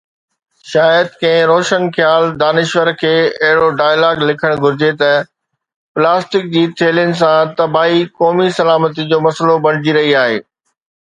[0.69, 3.11] شايد ڪنهن روشن خيال دانشور کي
[3.49, 5.13] اهڙو ڊائلاگ لکڻ گهرجي ته
[5.95, 10.45] پلاسٽڪ جي ٿيلهين سان تباهي قومي سلامتي جو مسئلو بڻجي رهي آهي.